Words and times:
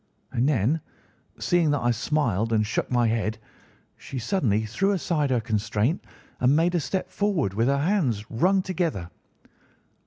And 0.31 0.49
then, 0.49 0.81
seeing 1.37 1.69
that 1.69 1.81
I 1.81 1.91
smiled 1.91 2.51
and 2.53 2.65
shook 2.65 2.89
my 2.89 3.05
head, 3.07 3.37
she 3.97 4.17
suddenly 4.17 4.65
threw 4.65 4.93
aside 4.93 5.29
her 5.29 5.39
constraint 5.39 6.03
and 6.39 6.55
made 6.55 6.73
a 6.73 6.79
step 6.79 7.11
forward, 7.11 7.53
with 7.53 7.67
her 7.67 7.77
hands 7.77 8.25
wrung 8.31 8.63
together. 8.63 9.11